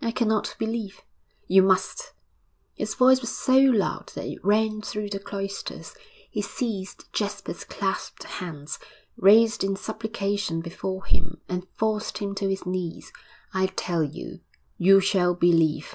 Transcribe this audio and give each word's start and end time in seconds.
'I 0.00 0.10
cannot 0.10 0.56
believe!' 0.58 1.02
'You 1.46 1.62
must!' 1.62 2.14
His 2.74 2.96
voice 2.96 3.20
was 3.20 3.38
so 3.38 3.58
loud 3.58 4.10
that 4.16 4.26
it 4.26 4.44
rang 4.44 4.82
through 4.82 5.10
the 5.10 5.20
cloisters. 5.20 5.94
He 6.28 6.42
seized 6.42 7.04
Jasper's 7.12 7.62
clasped 7.62 8.24
hands, 8.24 8.80
raised 9.16 9.62
in 9.62 9.76
supplication 9.76 10.62
before 10.62 11.04
him, 11.04 11.42
and 11.48 11.68
forced 11.76 12.18
him 12.18 12.34
to 12.34 12.48
his 12.48 12.66
knees. 12.66 13.12
'I 13.54 13.66
tell 13.76 14.02
you, 14.02 14.40
you 14.78 14.98
shall 14.98 15.32
believe!' 15.32 15.94